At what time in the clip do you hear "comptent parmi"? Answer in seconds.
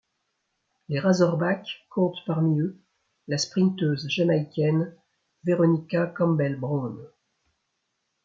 1.91-2.59